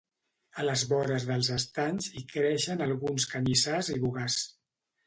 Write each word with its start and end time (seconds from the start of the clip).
A 0.61 0.63
les 0.63 0.83
vores 0.93 1.27
dels 1.31 1.51
estanys 1.57 2.09
hi 2.17 2.25
creixen 2.35 2.85
alguns 2.87 3.31
canyissars 3.37 3.97
i 3.99 4.01
bogars. 4.09 4.43